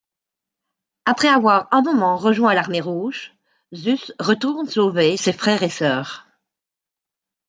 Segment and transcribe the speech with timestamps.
[1.05, 3.33] Après avoir un moment rejoint l'Armée rouge,
[3.75, 6.25] Zus retourne sauver ses frères et sœurs.